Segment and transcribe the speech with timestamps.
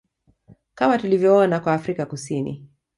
[0.75, 2.67] Kama tulivyoona kwa Afrika Kusini